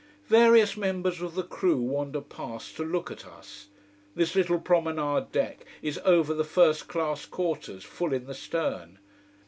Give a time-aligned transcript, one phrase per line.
[0.29, 3.67] Various members of the crew wander past to look at us.
[4.15, 8.97] This little promenade deck is over the first class quarters, full in the stern.